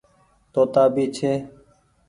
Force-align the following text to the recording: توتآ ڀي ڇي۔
توتآ 0.53 0.83
ڀي 0.95 1.05
ڇي۔ 1.15 1.31